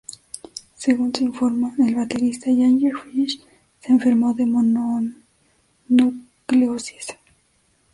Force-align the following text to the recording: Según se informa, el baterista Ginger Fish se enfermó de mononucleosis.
Según 0.77 1.13
se 1.13 1.23
informa, 1.25 1.75
el 1.77 1.93
baterista 1.93 2.47
Ginger 2.47 2.93
Fish 2.97 3.39
se 3.81 3.91
enfermó 3.91 4.33
de 4.33 4.47
mononucleosis. 4.47 7.15